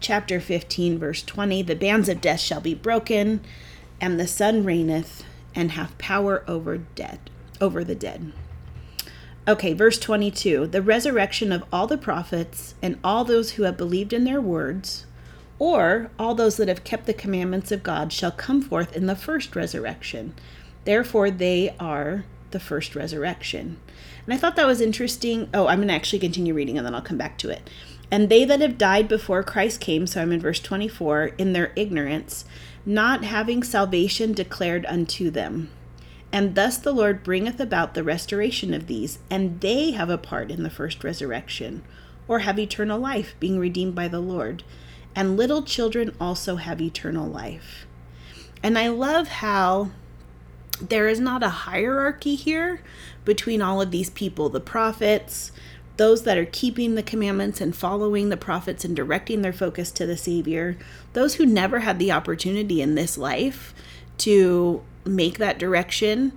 [0.00, 3.40] chapter 15, verse 20 the bands of death shall be broken,
[4.00, 5.24] and the Son reigneth
[5.54, 8.32] and hath power over dead over the dead.
[9.46, 14.12] Okay, verse 22 the resurrection of all the prophets and all those who have believed
[14.12, 15.06] in their words,
[15.58, 19.16] or all those that have kept the commandments of God, shall come forth in the
[19.16, 20.34] first resurrection.
[20.84, 22.24] Therefore, they are
[22.54, 23.76] the first resurrection.
[24.24, 25.50] And I thought that was interesting.
[25.52, 27.68] Oh, I'm going to actually continue reading and then I'll come back to it.
[28.10, 31.72] And they that have died before Christ came, so I'm in verse 24, in their
[31.76, 32.44] ignorance,
[32.86, 35.70] not having salvation declared unto them.
[36.32, 40.50] And thus the Lord bringeth about the restoration of these, and they have a part
[40.50, 41.82] in the first resurrection,
[42.28, 44.62] or have eternal life, being redeemed by the Lord.
[45.16, 47.86] And little children also have eternal life.
[48.62, 49.90] And I love how
[50.80, 52.80] there is not a hierarchy here
[53.24, 55.52] between all of these people the prophets,
[55.96, 60.06] those that are keeping the commandments and following the prophets and directing their focus to
[60.06, 60.76] the Savior,
[61.12, 63.72] those who never had the opportunity in this life
[64.18, 66.32] to make that direction,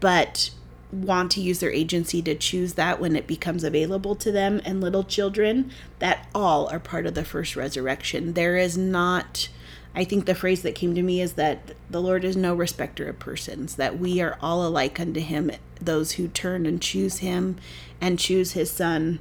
[0.00, 0.50] but
[0.90, 4.80] want to use their agency to choose that when it becomes available to them, and
[4.80, 8.34] little children, that all are part of the first resurrection.
[8.34, 9.48] There is not
[9.94, 13.08] I think the phrase that came to me is that the Lord is no respecter
[13.08, 15.50] of persons, that we are all alike unto him,
[15.80, 17.56] those who turn and choose him
[18.00, 19.20] and choose his son.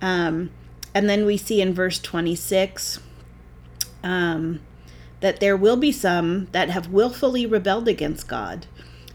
[0.00, 0.50] Um,
[0.94, 3.00] and then we see in verse 26
[4.04, 4.60] um,
[5.20, 8.66] that there will be some that have willfully rebelled against God,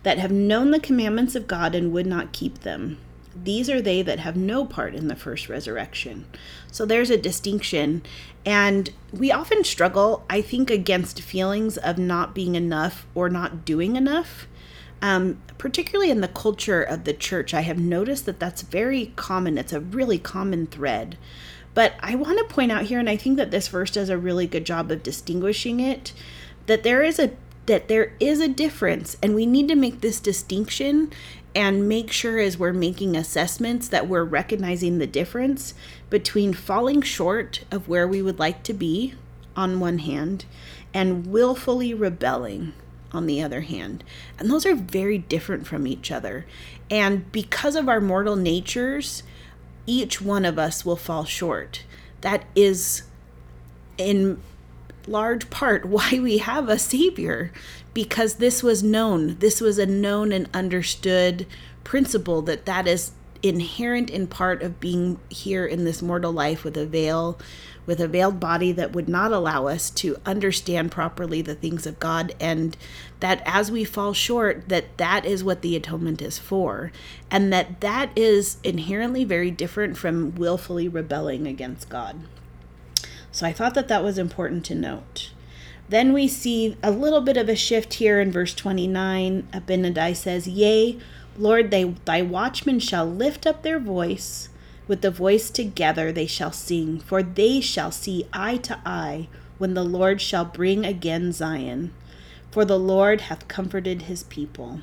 [0.04, 2.98] that have known the commandments of God and would not keep them.
[3.44, 6.26] These are they that have no part in the first resurrection.
[6.72, 8.02] So there's a distinction.
[8.46, 13.96] And we often struggle, I think, against feelings of not being enough or not doing
[13.96, 14.48] enough.
[15.02, 19.58] Um, particularly in the culture of the church, I have noticed that that's very common.
[19.58, 21.18] It's a really common thread.
[21.74, 24.18] But I want to point out here, and I think that this verse does a
[24.18, 26.14] really good job of distinguishing it,
[26.66, 27.32] that there is a
[27.66, 31.12] that there is a difference, and we need to make this distinction
[31.60, 35.74] and make sure as we're making assessments that we're recognizing the difference
[36.10, 39.14] between falling short of where we would like to be
[39.58, 40.46] on one hand
[40.94, 42.72] and willfully rebelling
[43.12, 44.06] on the other hand.
[44.40, 46.46] And those are very different from each other.
[46.90, 49.24] And because of our mortal natures,
[49.86, 51.84] each one of us will fall short.
[52.22, 53.04] That is
[53.98, 54.42] in
[55.06, 57.52] large part why we have a savior
[58.00, 59.36] because this was known.
[59.40, 61.46] This was a known and understood
[61.84, 63.12] principle that that is
[63.44, 67.38] inherent in part of being here in this mortal life with a veil
[67.86, 72.00] with a veiled body that would not allow us to understand properly the things of
[72.00, 72.78] God and
[73.20, 76.94] that as we fall short that that is what the atonement is for
[77.30, 82.22] and that that is inherently very different from willfully rebelling against God.
[83.30, 85.32] So I thought that that was important to note.
[85.90, 89.48] Then we see a little bit of a shift here in verse 29.
[89.52, 91.00] Abinadi says, Yea,
[91.36, 94.50] Lord, they, thy watchmen shall lift up their voice.
[94.88, 99.74] With the voice together they shall sing, for they shall see eye to eye when
[99.74, 101.94] the Lord shall bring again Zion.
[102.52, 104.82] For the Lord hath comforted his people.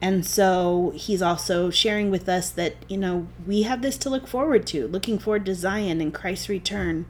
[0.00, 4.26] And so he's also sharing with us that, you know, we have this to look
[4.26, 7.06] forward to, looking forward to Zion and Christ's return.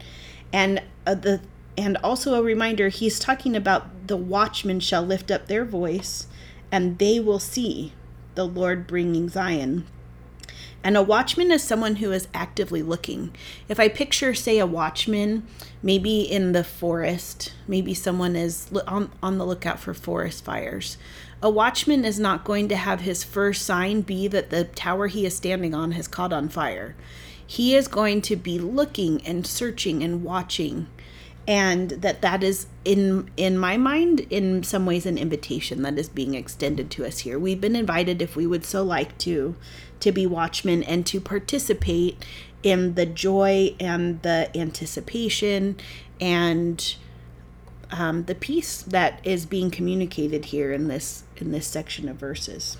[0.52, 1.40] And uh, the
[1.76, 6.26] and also a reminder he's talking about the watchmen shall lift up their voice
[6.72, 7.92] and they will see
[8.34, 9.86] the Lord bringing Zion.
[10.84, 13.34] And a watchman is someone who is actively looking.
[13.68, 15.44] If I picture, say, a watchman,
[15.82, 20.96] maybe in the forest, maybe someone is on, on the lookout for forest fires.
[21.42, 25.26] A watchman is not going to have his first sign be that the tower he
[25.26, 26.94] is standing on has caught on fire.
[27.44, 30.86] He is going to be looking and searching and watching
[31.48, 36.08] and that that is in in my mind in some ways an invitation that is
[36.08, 37.38] being extended to us here.
[37.38, 39.54] We've been invited if we would so like to
[40.00, 42.24] to be watchmen and to participate
[42.62, 45.76] in the joy and the anticipation
[46.20, 46.96] and
[47.92, 52.76] um, the peace that is being communicated here in this in this section of verses.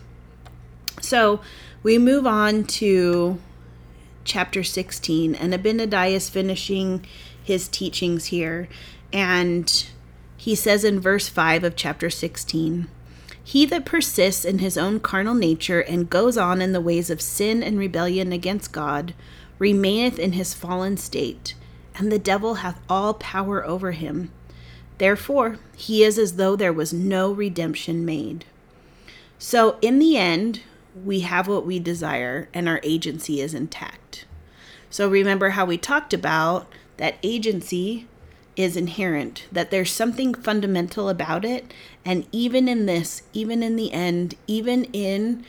[1.01, 1.41] So
[1.83, 3.39] we move on to
[4.25, 7.07] chapter 16 and abinadi is finishing
[7.47, 8.69] his teachings here.
[9.13, 9.87] And
[10.37, 12.89] he says in verse 5 of chapter 16
[13.43, 17.21] He that persists in his own carnal nature and goes on in the ways of
[17.21, 19.15] sin and rebellion against God
[19.61, 21.55] remaineth in his fallen state,
[21.95, 24.33] and the devil hath all power over him.
[24.99, 28.45] Therefore, he is as though there was no redemption made.
[29.39, 30.63] So, in the end,
[31.05, 34.25] we have what we desire and our agency is intact.
[34.91, 36.67] So, remember how we talked about
[36.97, 38.07] that agency
[38.57, 41.73] is inherent, that there's something fundamental about it.
[42.05, 45.45] And even in this, even in the end, even in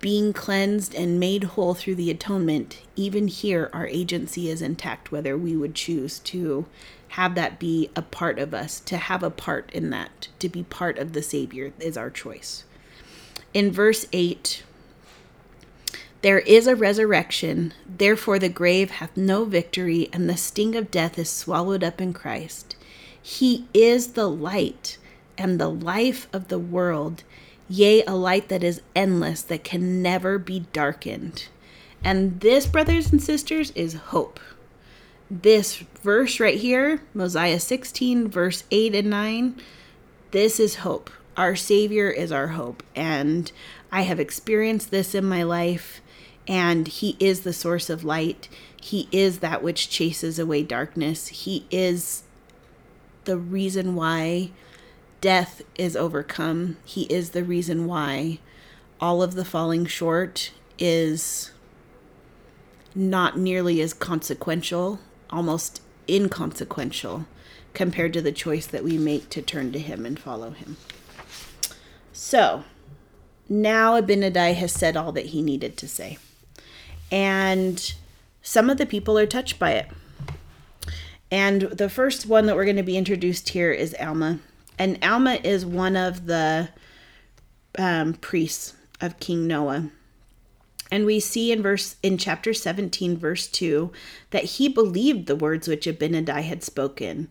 [0.00, 5.36] being cleansed and made whole through the atonement, even here, our agency is intact, whether
[5.36, 6.66] we would choose to
[7.08, 10.62] have that be a part of us, to have a part in that, to be
[10.62, 12.64] part of the Savior is our choice.
[13.52, 14.62] In verse 8,
[16.22, 21.18] there is a resurrection, therefore the grave hath no victory, and the sting of death
[21.18, 22.76] is swallowed up in Christ.
[23.20, 24.98] He is the light
[25.36, 27.24] and the life of the world,
[27.68, 31.48] yea, a light that is endless, that can never be darkened.
[32.04, 34.38] And this, brothers and sisters, is hope.
[35.30, 39.60] This verse right here, Mosiah 16, verse 8 and 9,
[40.30, 41.10] this is hope.
[41.36, 42.82] Our Savior is our hope.
[42.94, 43.50] And
[43.90, 46.01] I have experienced this in my life
[46.46, 48.48] and he is the source of light.
[48.80, 51.28] He is that which chases away darkness.
[51.28, 52.24] He is
[53.24, 54.50] the reason why
[55.20, 56.76] death is overcome.
[56.84, 58.38] He is the reason why
[59.00, 61.52] all of the falling short is
[62.94, 67.26] not nearly as consequential, almost inconsequential
[67.72, 70.76] compared to the choice that we make to turn to him and follow him.
[72.12, 72.64] So,
[73.48, 76.18] now Abinadi has said all that he needed to say
[77.12, 77.94] and
[78.40, 79.86] some of the people are touched by it.
[81.30, 84.40] And the first one that we're going to be introduced here is Alma.
[84.78, 86.70] And Alma is one of the
[87.78, 89.90] um, priests of King Noah.
[90.90, 93.92] And we see in verse in chapter 17 verse 2
[94.30, 97.28] that he believed the words which Abinadi had spoken.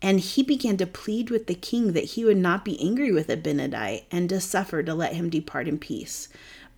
[0.00, 3.28] And he began to plead with the king that he would not be angry with
[3.28, 6.28] Abinadi and to suffer to let him depart in peace.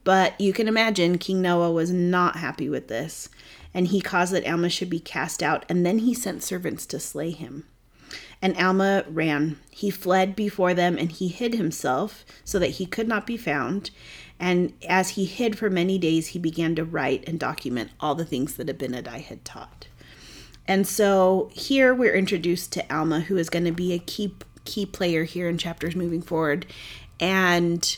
[0.05, 3.28] But you can imagine King Noah was not happy with this,
[3.72, 7.00] and he caused that Alma should be cast out, and then he sent servants to
[7.00, 7.66] slay him.
[8.42, 9.59] And Alma ran.
[9.70, 13.90] He fled before them, and he hid himself so that he could not be found.
[14.38, 18.26] And as he hid for many days, he began to write and document all the
[18.26, 19.88] things that Abinadi had taught.
[20.66, 24.34] And so here we're introduced to Alma, who is going to be a key
[24.64, 26.66] key player here in chapters moving forward.
[27.20, 27.96] And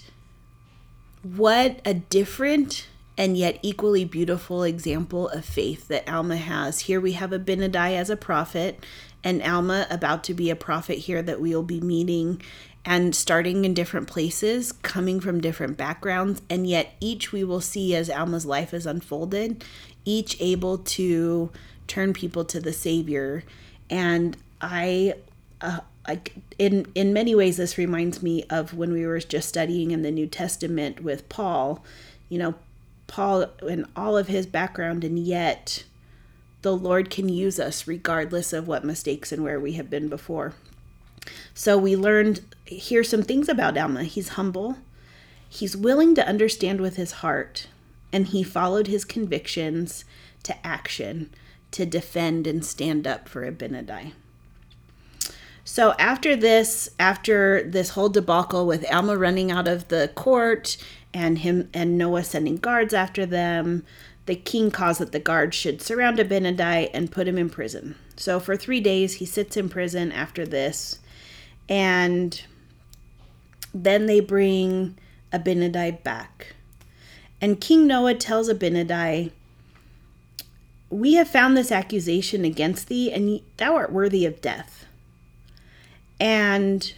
[1.34, 2.86] what a different
[3.18, 6.80] and yet equally beautiful example of faith that Alma has.
[6.80, 8.84] Here we have Abinadi as a prophet,
[9.24, 12.42] and Alma about to be a prophet here that we will be meeting
[12.84, 17.96] and starting in different places, coming from different backgrounds, and yet each we will see
[17.96, 19.64] as Alma's life is unfolded,
[20.04, 21.50] each able to
[21.88, 23.42] turn people to the Savior.
[23.90, 25.14] And I
[25.60, 29.90] uh, like in in many ways this reminds me of when we were just studying
[29.90, 31.84] in the New Testament with Paul.
[32.28, 32.54] You know
[33.06, 35.84] Paul and all of his background and yet
[36.62, 40.54] the Lord can use us regardless of what mistakes and where we have been before.
[41.54, 44.04] So we learned here some things about Alma.
[44.04, 44.78] He's humble.
[45.48, 47.68] He's willing to understand with his heart
[48.12, 50.04] and he followed his convictions
[50.42, 51.30] to action
[51.72, 54.12] to defend and stand up for Abinadi.
[55.68, 60.76] So after this, after this whole debacle with Alma running out of the court
[61.12, 63.84] and him and Noah sending guards after them,
[64.26, 67.96] the king caused that the guards should surround Abinadi and put him in prison.
[68.16, 71.00] So for three days he sits in prison after this,
[71.68, 72.40] and
[73.74, 74.96] then they bring
[75.32, 76.54] Abinadi back.
[77.40, 79.32] And King Noah tells Abinadi,
[80.90, 84.85] We have found this accusation against thee, and thou art worthy of death.
[86.18, 86.92] And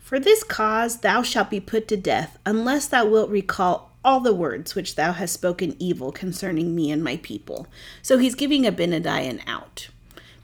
[0.00, 4.34] for this cause thou shalt be put to death, unless thou wilt recall all the
[4.34, 7.66] words which thou hast spoken evil concerning me and my people.
[8.02, 9.88] So he's giving Abinadi an out.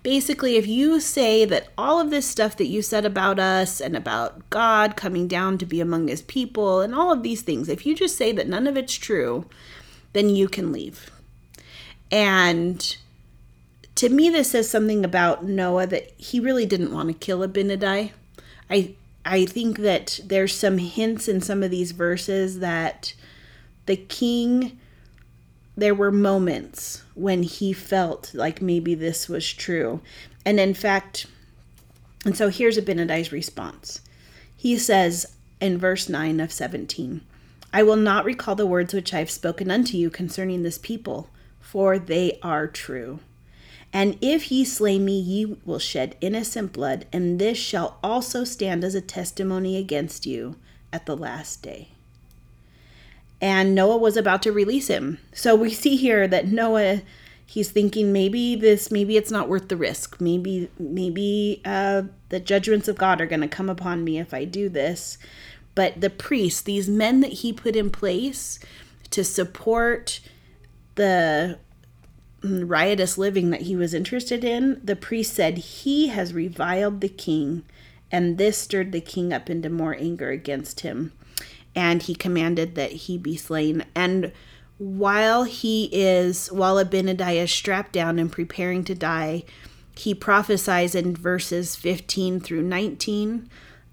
[0.03, 3.97] Basically, if you say that all of this stuff that you said about us and
[3.97, 7.85] about God coming down to be among his people and all of these things, if
[7.85, 9.47] you just say that none of it's true,
[10.13, 11.11] then you can leave.
[12.13, 12.97] And
[13.97, 18.13] to me, this says something about Noah that he really didn't want to kill Abinadi.
[18.71, 18.95] I
[19.25, 23.15] I think that there's some hints in some of these verses that
[23.87, 24.79] the king
[25.77, 30.01] there were moments when he felt like maybe this was true.
[30.45, 31.27] And in fact,
[32.25, 34.01] and so here's Abinadi's response.
[34.57, 35.27] He says
[35.61, 37.21] in verse 9 of 17,
[37.73, 41.29] I will not recall the words which I have spoken unto you concerning this people,
[41.61, 43.19] for they are true.
[43.97, 48.85] And if ye slay me, ye will shed innocent blood, and this shall also stand
[48.85, 50.57] as a testimony against you
[50.93, 51.93] at the last day.
[53.41, 55.19] And Noah was about to release him.
[55.33, 57.01] So we see here that Noah
[57.47, 62.89] he's thinking maybe this maybe it's not worth the risk maybe maybe uh, the judgments
[62.89, 65.17] of god are going to come upon me if i do this
[65.77, 68.59] but the priests these men that he put in place
[69.11, 70.19] to support
[70.97, 71.57] the
[72.47, 77.65] riotous living that he was interested in, the priest said, He has reviled the king,
[78.11, 81.13] and this stirred the king up into more anger against him.
[81.75, 83.85] And he commanded that he be slain.
[83.95, 84.33] And
[84.79, 89.45] while he is, while Abinadi is strapped down and preparing to die,
[89.95, 93.49] he prophesies in verses 15 through 19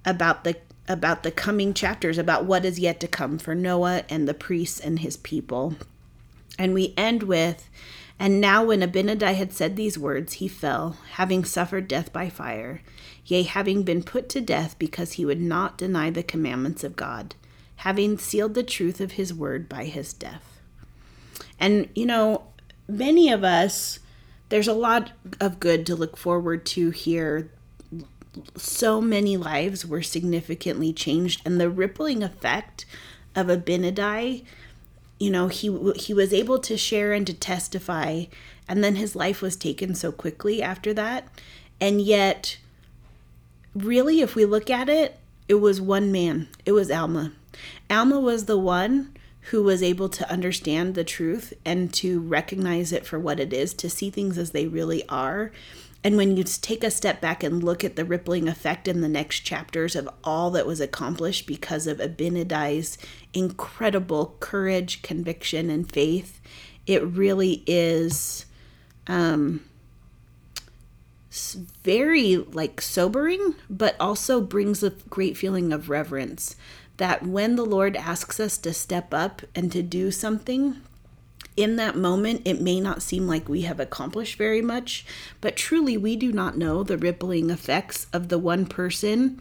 [0.06, 4.28] about the about the coming chapters about what is yet to come for Noah and
[4.28, 5.76] the priests and his people.
[6.60, 7.70] And we end with
[8.24, 12.82] and now, when Abinadi had said these words, he fell, having suffered death by fire,
[13.26, 17.36] yea, having been put to death because he would not deny the commandments of God,
[17.76, 20.62] having sealed the truth of his word by his death.
[21.60, 22.44] And, you know,
[22.88, 24.00] many of us,
[24.48, 25.12] there's a lot
[25.42, 27.52] of good to look forward to here.
[28.56, 32.86] So many lives were significantly changed, and the rippling effect
[33.36, 34.46] of Abinadi
[35.24, 38.26] you know he he was able to share and to testify
[38.68, 41.28] and then his life was taken so quickly after that.
[41.80, 42.58] And yet
[43.74, 46.50] really if we look at it it was one man.
[46.66, 47.32] It was alma.
[47.90, 49.14] Alma was the one
[49.52, 53.74] who was able to understand the truth and to recognize it for what it is
[53.76, 55.52] to see things as they really are.
[56.04, 59.08] And when you take a step back and look at the rippling effect in the
[59.08, 62.98] next chapters of all that was accomplished because of Abinadi's
[63.34, 66.40] incredible courage, conviction, and faith,
[66.86, 68.46] it really is
[69.08, 69.62] um,
[71.84, 76.56] very like sobering, but also brings a great feeling of reverence.
[76.98, 80.80] That when the Lord asks us to step up and to do something,
[81.56, 85.06] in that moment, it may not seem like we have accomplished very much,
[85.42, 89.40] but truly, we do not know the rippling effects of the one person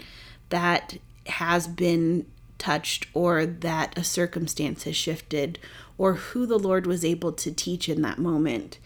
[0.50, 2.26] that has been
[2.62, 5.58] touched or that a circumstance has shifted
[5.98, 8.78] or who the Lord was able to teach in that moment.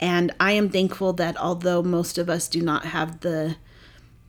[0.00, 3.56] And I am thankful that although most of us do not have the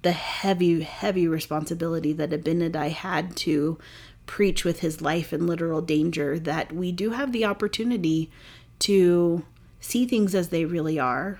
[0.03, 3.77] the heavy, heavy responsibility that Abinadi had to
[4.25, 8.31] preach with his life in literal danger that we do have the opportunity
[8.79, 9.45] to
[9.79, 11.37] see things as they really are,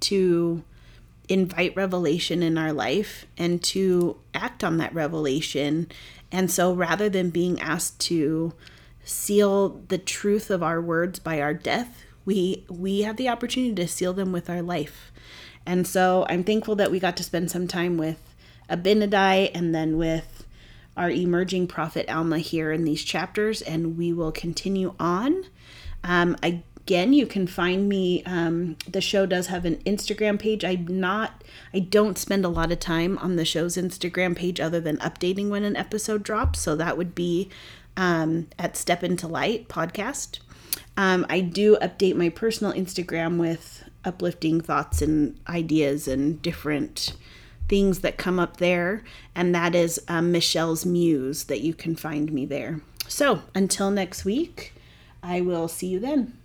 [0.00, 0.62] to
[1.28, 5.86] invite revelation in our life, and to act on that revelation.
[6.30, 8.52] And so rather than being asked to
[9.04, 13.88] seal the truth of our words by our death, we we have the opportunity to
[13.88, 15.10] seal them with our life.
[15.64, 18.34] And so I'm thankful that we got to spend some time with
[18.70, 20.44] Abinadi and then with
[20.96, 25.44] our emerging prophet Alma here in these chapters, and we will continue on.
[26.02, 26.36] Um,
[26.88, 28.22] again, you can find me.
[28.24, 30.64] Um, the show does have an Instagram page.
[30.64, 31.44] I'm not.
[31.74, 35.50] I don't spend a lot of time on the show's Instagram page other than updating
[35.50, 36.60] when an episode drops.
[36.60, 37.50] So that would be
[37.98, 40.38] um, at Step Into Light podcast.
[40.96, 47.12] Um, I do update my personal Instagram with uplifting thoughts and ideas and different
[47.68, 52.32] things that come up there, and that is um, Michelle's Muse that you can find
[52.32, 52.80] me there.
[53.08, 54.72] So until next week,
[55.22, 56.38] I will see you then.